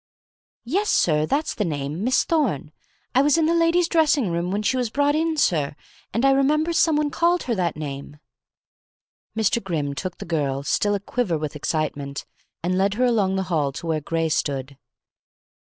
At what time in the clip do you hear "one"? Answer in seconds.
6.95-7.11